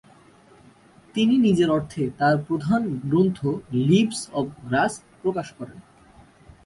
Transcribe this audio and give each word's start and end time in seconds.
তিনি 1.15 1.35
নিজের 1.37 1.69
অর্থে 1.71 2.03
তার 2.17 2.35
প্রধান 2.47 2.81
গ্রন্থ 3.03 3.39
লিভস 3.87 4.21
অফ 4.33 4.45
গ্রাস 4.67 4.93
প্রকাশ 5.21 5.47
করেন। 5.51 5.77